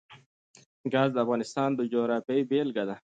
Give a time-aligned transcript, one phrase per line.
[0.93, 2.95] ګاز د افغانستان د جغرافیې بېلګه ده.